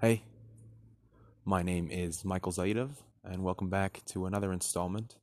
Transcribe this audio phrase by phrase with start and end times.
[0.00, 0.24] Hey,
[1.44, 2.90] my name is Michael Zaidov,
[3.22, 5.16] and welcome back to another installment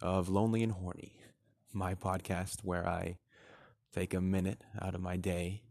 [0.00, 1.16] of Lonely and Horny,
[1.72, 3.18] my podcast where I
[3.92, 5.62] take a minute out of my day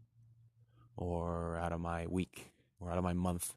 [0.94, 3.54] or out of my week or out of my month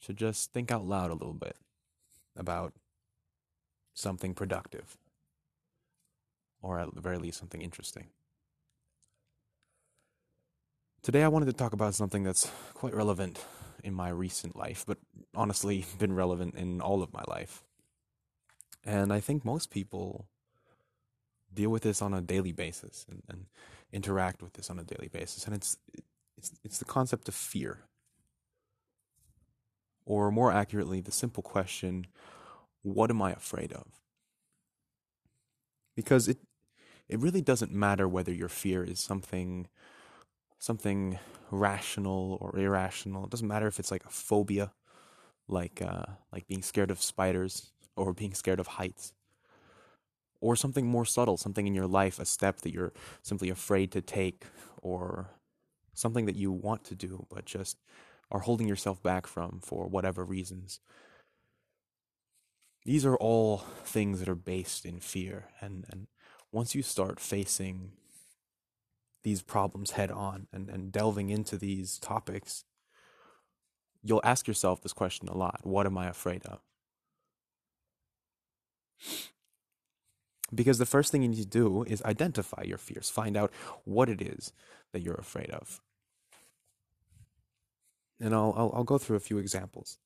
[0.00, 1.56] to just think out loud a little bit
[2.34, 2.72] about
[3.92, 4.96] something productive
[6.62, 8.06] or at the very least something interesting.
[11.04, 13.38] Today, I wanted to talk about something that's quite relevant
[13.82, 14.96] in my recent life, but
[15.34, 17.62] honestly, been relevant in all of my life.
[18.86, 20.24] And I think most people
[21.52, 23.44] deal with this on a daily basis and, and
[23.92, 25.44] interact with this on a daily basis.
[25.44, 25.76] And it's,
[26.38, 27.80] it's, it's the concept of fear.
[30.06, 32.06] Or more accurately, the simple question
[32.80, 34.00] what am I afraid of?
[35.94, 36.38] Because it,
[37.10, 39.68] it really doesn't matter whether your fear is something
[40.64, 41.18] something
[41.50, 43.24] rational or irrational.
[43.24, 44.72] It doesn't matter if it's like a phobia,
[45.46, 49.12] like uh, like being scared of spiders or being scared of heights,
[50.40, 54.00] or something more subtle, something in your life, a step that you're simply afraid to
[54.00, 54.44] take,
[54.80, 55.30] or
[55.92, 57.76] something that you want to do but just
[58.30, 60.80] are holding yourself back from for whatever reasons.
[62.84, 66.06] These are all things that are based in fear, and and
[66.50, 67.92] once you start facing
[69.24, 72.64] these problems head on and, and delving into these topics,
[74.02, 76.60] you'll ask yourself this question a lot What am I afraid of?
[80.54, 83.50] Because the first thing you need to do is identify your fears, find out
[83.84, 84.52] what it is
[84.92, 85.80] that you're afraid of.
[88.20, 89.98] And I'll, I'll, I'll go through a few examples.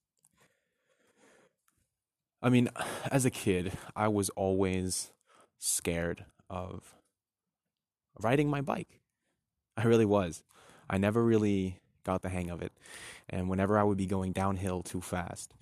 [2.41, 2.71] I mean,
[3.11, 5.11] as a kid, I was always
[5.59, 6.95] scared of
[8.21, 9.01] riding my bike.
[9.79, 10.43] I really was.
[10.91, 12.73] I never really got the hang of it.
[13.31, 15.55] And whenever I would be going downhill too fast,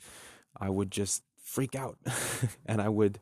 [0.59, 1.98] I would just freak out
[2.67, 3.20] and I would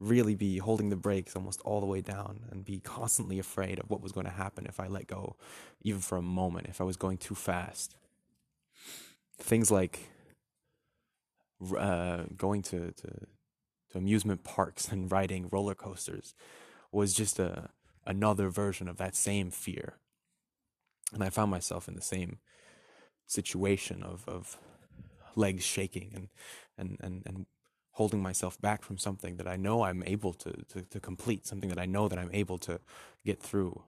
[0.00, 3.88] really be holding the brakes almost all the way down and be constantly afraid of
[3.88, 5.36] what was going to happen if I let go,
[5.82, 7.94] even for a moment, if I was going too fast.
[9.38, 10.10] Things like
[11.78, 13.08] uh, going to, to,
[13.90, 16.34] to amusement parks and riding roller coasters
[16.90, 17.70] was just a
[18.06, 19.94] another version of that same fear.
[21.12, 22.38] And I found myself in the same
[23.26, 24.58] situation of, of
[25.36, 26.28] legs shaking and,
[26.76, 27.46] and, and, and
[27.92, 31.68] holding myself back from something that I know I'm able to, to, to complete, something
[31.68, 32.80] that I know that I'm able to
[33.24, 33.84] get through.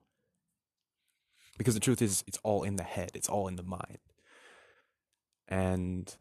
[1.57, 3.99] Because the truth is, it's all in the head, it's all in the mind.
[5.47, 6.15] And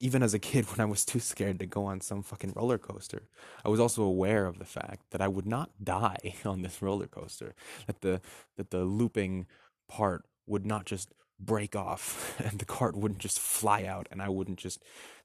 [0.00, 2.78] even as a kid, when I was too scared to go on some fucking roller
[2.78, 3.28] coaster,
[3.64, 7.06] I was also aware of the fact that I would not die on this roller
[7.06, 7.54] coaster.
[7.86, 8.20] That the
[8.56, 9.46] that the looping
[9.88, 14.28] part would not just break off, and the cart wouldn't just fly out, and I
[14.28, 14.82] wouldn't just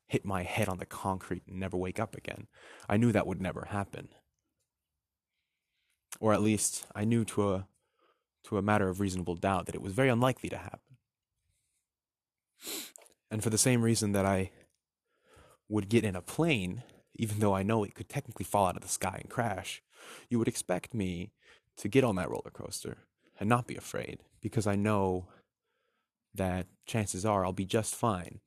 [0.08, 2.48] hit my head on the concrete and never wake up again.
[2.90, 4.10] I knew that would never happen,
[6.20, 7.68] or at least I knew to a
[8.46, 10.98] to a matter of reasonable doubt that it was very unlikely to happen.
[13.32, 14.52] And for the same reason that I
[15.68, 16.84] would get in a plane,
[17.16, 19.84] even though I know it could technically fall out of the sky and crash,
[20.30, 21.32] you would expect me
[21.78, 22.98] to get on that roller coaster
[23.40, 25.28] and not be afraid because I know
[26.34, 28.40] that chances are I'll be just fine.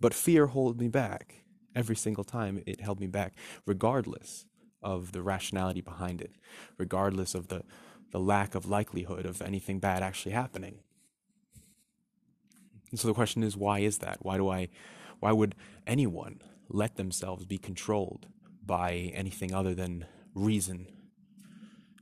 [0.00, 1.44] But fear holds me back.
[1.74, 3.34] Every single time it held me back,
[3.66, 4.46] regardless
[4.82, 6.32] of the rationality behind it,
[6.76, 7.62] regardless of the,
[8.10, 10.80] the lack of likelihood of anything bad actually happening.
[12.92, 14.18] And so the question is, why is that?
[14.20, 14.68] Why do I
[15.18, 15.54] why would
[15.86, 18.26] anyone let themselves be controlled
[18.64, 20.86] by anything other than reason?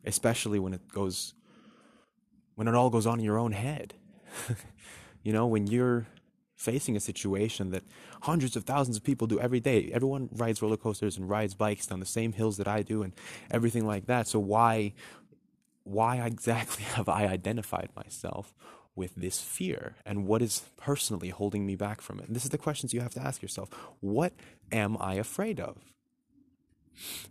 [0.05, 1.35] Especially when it goes,
[2.55, 3.95] when it all goes on in your own head.
[5.23, 6.07] you know, when you're
[6.61, 7.83] facing a situation that
[8.23, 9.91] hundreds of thousands of people do every day.
[9.95, 13.15] Everyone rides roller coasters and rides bikes down the same hills that I do and
[13.51, 14.29] everything like that.
[14.29, 14.93] So why
[15.85, 18.55] why exactly have I identified myself
[18.97, 22.27] with this fear and what is personally holding me back from it?
[22.27, 23.71] And this is the questions you have to ask yourself.
[24.01, 24.33] What
[24.73, 25.79] am I afraid of?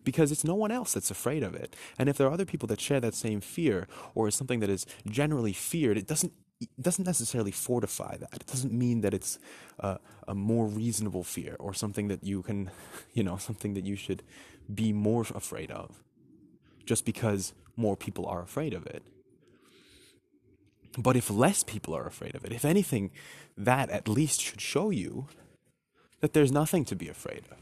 [0.04, 1.76] Because it's no one else that's afraid of it.
[1.98, 4.70] And if there are other people that share that same fear or is something that
[4.70, 8.34] is generally feared, it doesn't it doesn't necessarily fortify that.
[8.34, 9.40] It doesn't mean that it's
[9.80, 9.98] a,
[10.28, 12.70] a more reasonable fear or something that you can,
[13.14, 14.24] you know, something that you should
[14.74, 16.04] be more afraid of
[16.86, 19.04] just because more people are afraid of it.
[21.00, 23.12] But if less people are afraid of it, if anything,
[23.58, 25.28] that at least should show you
[26.20, 27.58] that there's nothing to be afraid of.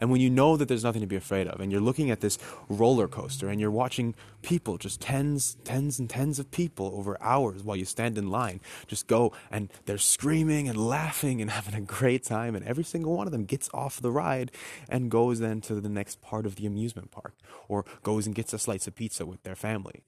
[0.00, 2.20] And when you know that there's nothing to be afraid of, and you're looking at
[2.20, 2.38] this
[2.68, 7.64] roller coaster and you're watching people, just tens, tens and tens of people over hours
[7.64, 11.80] while you stand in line, just go and they're screaming and laughing and having a
[11.80, 14.52] great time, and every single one of them gets off the ride
[14.88, 17.34] and goes then to the next part of the amusement park
[17.68, 20.04] or goes and gets a slice of pizza with their family.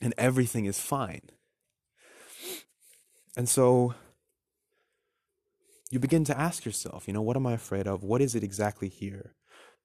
[0.00, 1.30] And everything is fine.
[3.36, 3.94] And so
[5.90, 8.02] you begin to ask yourself, you know, what am I afraid of?
[8.02, 9.34] What is it exactly here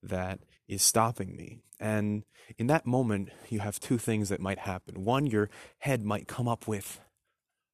[0.01, 1.61] that is stopping me?
[1.79, 2.23] And
[2.57, 5.03] in that moment, you have two things that might happen.
[5.03, 5.49] One, your
[5.79, 6.99] head might come up with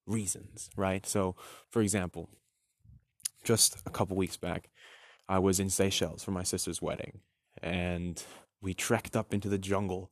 [0.06, 1.06] reasons, right?
[1.06, 1.36] So,
[1.69, 2.30] for example,
[3.44, 4.69] just a couple weeks back,
[5.30, 7.19] I was in Seychelles for my sister's wedding,
[7.62, 8.22] and
[8.62, 10.12] we trekked up into the jungle.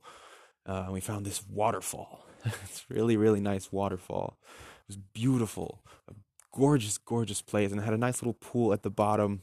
[0.65, 2.25] Uh, we found this waterfall.
[2.45, 4.37] it's really, really nice waterfall.
[4.43, 6.13] It was beautiful, a
[6.53, 9.41] gorgeous, gorgeous place, and it had a nice little pool at the bottom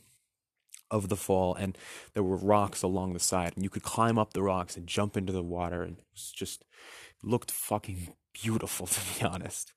[0.91, 1.77] of the fall, and
[2.15, 5.17] there were rocks along the side, and you could climb up the rocks and jump
[5.17, 6.65] into the water, and it was just
[7.23, 9.73] looked fucking beautiful to be honest.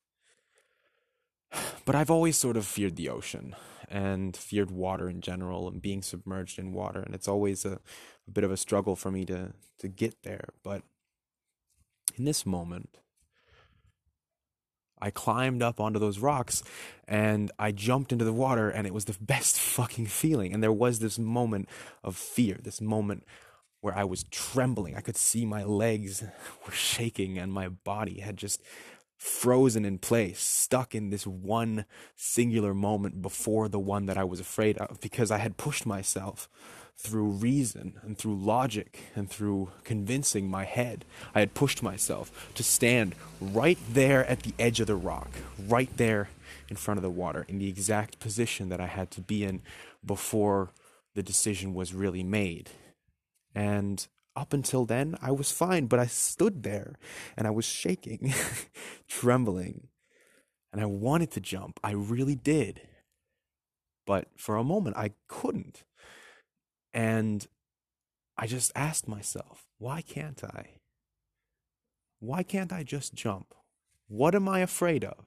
[1.86, 3.56] But I've always sort of feared the ocean
[3.88, 7.80] and feared water in general and being submerged in water, and it's always a,
[8.27, 10.50] a bit of a struggle for me to to get there.
[10.63, 10.83] But
[12.17, 12.97] in this moment,
[15.00, 16.63] I climbed up onto those rocks
[17.07, 20.53] and I jumped into the water and it was the best fucking feeling.
[20.53, 21.69] And there was this moment
[22.03, 23.23] of fear, this moment
[23.81, 24.95] where I was trembling.
[24.95, 26.23] I could see my legs
[26.65, 28.62] were shaking and my body had just
[29.17, 31.85] frozen in place, stuck in this one
[32.15, 36.50] singular moment before the one that I was afraid of because I had pushed myself
[36.97, 41.06] through reason and through logic and through convincing my head.
[41.33, 45.95] I had pushed myself to stand right there at the edge of the rock, right
[45.97, 46.30] there
[46.69, 49.62] in front of the water, in the exact position that I had to be in
[50.03, 50.71] before
[51.13, 52.69] the decision was really made.
[53.53, 54.06] And
[54.36, 56.95] up until then, I was fine, but I stood there
[57.38, 58.33] and I was shaking,
[59.07, 59.88] trembling,
[60.74, 61.80] and I wanted to jump.
[61.83, 62.81] I really did.
[64.06, 65.83] But for a moment, I couldn't.
[66.95, 67.45] And
[68.38, 70.77] I just asked myself, why can't I?
[72.19, 73.53] Why can't I just jump?
[74.07, 75.25] What am I afraid of?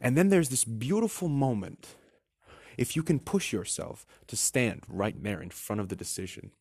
[0.00, 1.96] And then there's this beautiful moment.
[2.76, 6.52] If you can push yourself to stand right there in front of the decision,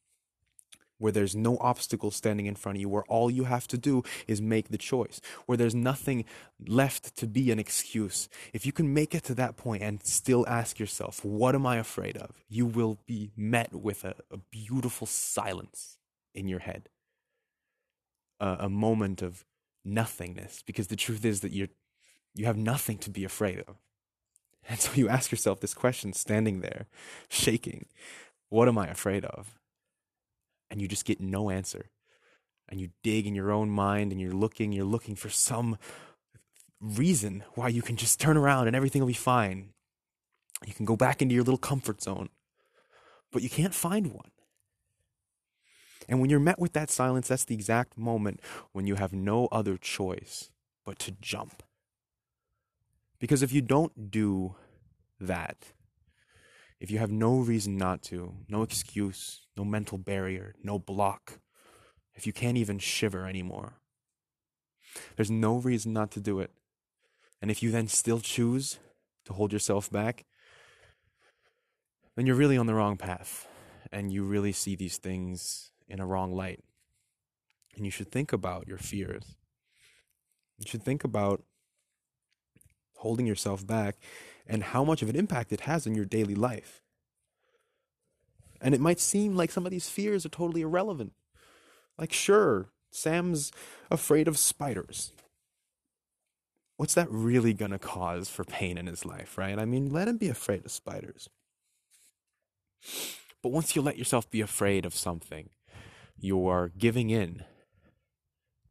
[0.97, 4.03] where there's no obstacle standing in front of you, where all you have to do
[4.27, 6.25] is make the choice, where there's nothing
[6.67, 8.29] left to be an excuse.
[8.53, 11.77] If you can make it to that point and still ask yourself, what am I
[11.77, 12.31] afraid of?
[12.49, 15.97] You will be met with a, a beautiful silence
[16.33, 16.89] in your head,
[18.39, 19.45] a, a moment of
[19.85, 21.69] nothingness, because the truth is that you're,
[22.35, 23.77] you have nothing to be afraid of.
[24.69, 26.88] And so you ask yourself this question standing there,
[27.29, 27.85] shaking,
[28.49, 29.56] what am I afraid of?
[30.69, 31.90] And you just get no answer.
[32.69, 35.78] And you dig in your own mind and you're looking, you're looking for some
[36.81, 39.69] reason why you can just turn around and everything will be fine.
[40.66, 42.30] You can go back into your little comfort zone,
[43.31, 44.31] but you can't find one.
[46.10, 48.42] And when you're met with that silence, that's the exact moment
[48.72, 50.50] when you have no other choice
[50.86, 51.64] but to jump.
[53.19, 54.56] Because if you don't do
[55.19, 55.74] that,
[56.79, 61.39] if you have no reason not to, no excuse, no mental barrier, no block,
[62.13, 63.79] if you can't even shiver anymore,
[65.15, 66.51] there's no reason not to do it.
[67.41, 68.80] And if you then still choose
[69.25, 70.25] to hold yourself back,
[72.16, 73.47] then you're really on the wrong path
[73.92, 76.63] and you really see these things in a wrong light.
[77.75, 79.35] And you should think about your fears.
[80.57, 81.44] You should think about
[82.95, 83.97] holding yourself back
[84.47, 86.81] and how much of an impact it has on your daily life.
[88.61, 91.13] And it might seem like some of these fears are totally irrelevant.
[91.97, 93.51] Like, sure, Sam's
[93.92, 95.11] afraid of spiders.
[96.77, 99.57] What's that really to cause for pain in his life, right?
[99.57, 101.30] I mean, let him be afraid of spiders.
[103.42, 105.49] But once you let yourself be afraid of something,
[106.19, 107.44] you are giving in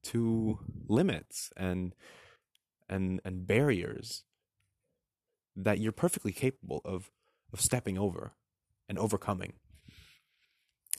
[0.04, 1.94] to limits and
[2.88, 4.22] and and barriers
[5.56, 7.10] that you're perfectly capable of
[7.52, 8.32] of stepping over
[8.88, 9.54] and overcoming.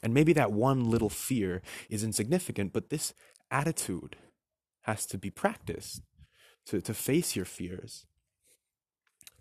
[0.02, 3.14] And maybe that one little fear is insignificant, but this
[3.50, 4.16] attitude
[4.82, 6.02] has to be practiced
[6.66, 8.06] to, to face your fears,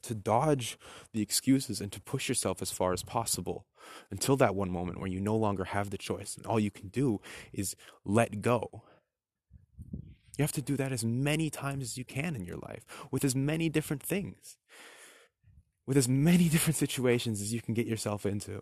[0.02, 0.78] to dodge
[1.14, 3.66] the excuses, and to push yourself as far as possible
[4.10, 6.88] until that one moment where you no longer have the choice and all you can
[6.90, 7.22] do
[7.54, 8.84] is let go.
[10.38, 13.24] You have to do that as many times as you can in your life with
[13.24, 14.58] as many different things.
[15.88, 18.62] With as many different situations as you can get yourself into.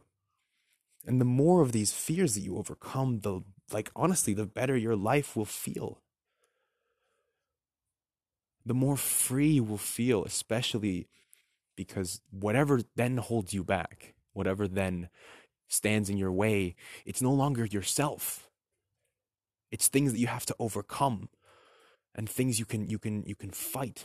[1.06, 3.42] And the more of these fears that you overcome, the
[3.72, 6.02] like honestly, the better your life will feel.
[8.66, 11.08] The more free you will feel, especially
[11.76, 15.10] because whatever then holds you back, whatever then
[15.68, 18.50] stands in your way, it's no longer yourself.
[19.72, 21.30] It's things that you have to overcome
[22.16, 24.04] and things you can you can you can fight.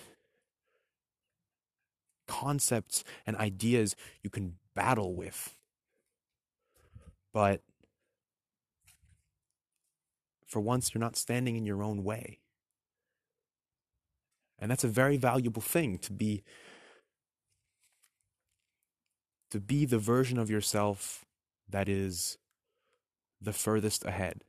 [2.40, 5.56] Concepts and ideas you can battle with.
[7.32, 7.62] But
[10.46, 12.40] for once you're not standing in your own way.
[14.58, 16.42] And that's a very valuable thing to be
[19.50, 21.24] to be the version of yourself
[21.68, 22.38] that is
[23.40, 24.44] the furthest ahead.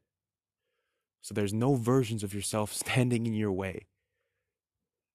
[1.21, 3.87] So there's no versions of yourself standing in your way.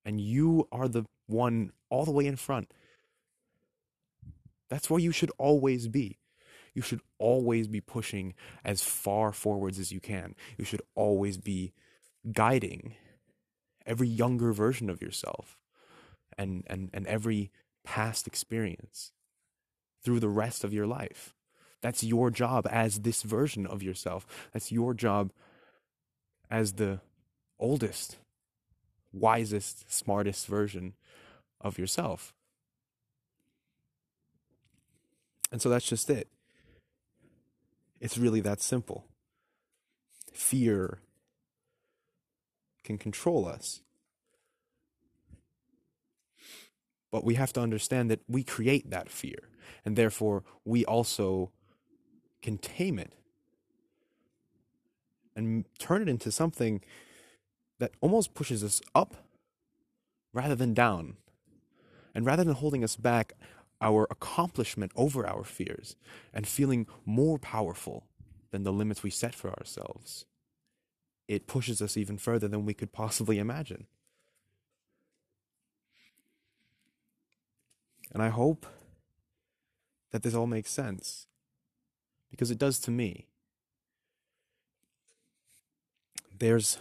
[0.05, 2.71] And you are the one all the way in front.
[4.69, 6.19] That's where you should always be.
[6.75, 10.35] You should always be pushing as far forwards as you can.
[10.59, 11.73] You should always be
[12.33, 12.95] guiding
[13.87, 15.57] every younger version of yourself
[16.37, 17.51] and, and, and every
[17.85, 19.13] past experience
[20.03, 21.35] through the rest of your life.
[21.81, 24.27] That's your job as this version of yourself.
[24.53, 25.33] That's your job
[26.51, 27.01] as the
[27.59, 28.17] oldest,
[29.13, 30.95] wisest, smartest version
[31.61, 32.35] of yourself.
[35.53, 36.29] And so that's just it.
[38.01, 39.07] It's really that simple.
[40.33, 41.01] Fear
[42.85, 43.81] can control us.
[47.11, 49.49] But we have to understand that we create that fear
[49.85, 51.51] and therefore we also
[52.43, 53.13] can tame it
[55.35, 56.81] and turn it into something
[57.79, 59.15] that almost pushes us up
[60.33, 61.17] rather than down.
[62.17, 63.35] And rather than holding us back,
[63.83, 65.97] our accomplishment over our fears
[66.33, 68.07] and feeling more powerful
[68.53, 70.25] than the limits we set for ourselves,
[71.29, 73.87] it pushes us even further than we could possibly imagine.
[78.15, 78.65] And I hope
[80.11, 81.27] that this all makes sense
[82.31, 83.27] because it does to me.
[86.39, 86.79] There's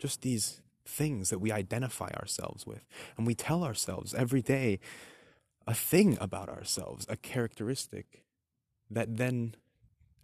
[0.00, 2.84] just these things that we identify ourselves with,
[3.16, 4.80] and we tell ourselves every day
[5.66, 8.24] a thing about ourselves, a characteristic
[8.90, 9.54] that then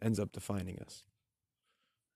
[0.01, 1.03] ends up defining us.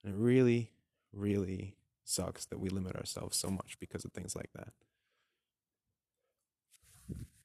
[0.03, 0.71] And it really,
[1.13, 4.73] really sucks that we limit ourselves so much because of things like that.